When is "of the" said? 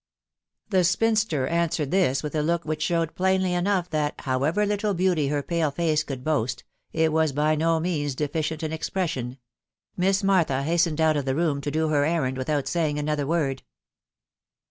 11.17-11.35